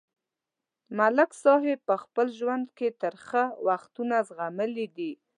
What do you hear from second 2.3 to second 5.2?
ژوند کې ترخه وختونه زغملي دي.